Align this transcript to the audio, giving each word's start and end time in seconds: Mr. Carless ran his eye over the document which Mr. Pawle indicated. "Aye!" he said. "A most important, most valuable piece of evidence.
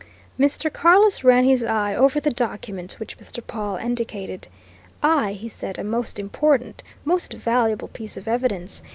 Mr. 0.39 0.73
Carless 0.73 1.23
ran 1.23 1.43
his 1.43 1.63
eye 1.63 1.93
over 1.93 2.19
the 2.19 2.31
document 2.31 2.93
which 2.93 3.19
Mr. 3.19 3.39
Pawle 3.45 3.75
indicated. 3.75 4.47
"Aye!" 5.03 5.33
he 5.33 5.47
said. 5.47 5.77
"A 5.77 5.83
most 5.83 6.17
important, 6.17 6.81
most 7.05 7.33
valuable 7.35 7.89
piece 7.89 8.17
of 8.17 8.27
evidence. 8.27 8.81